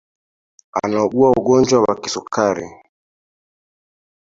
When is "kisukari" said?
2.01-2.65